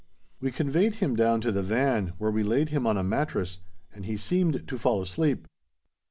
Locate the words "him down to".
0.95-1.51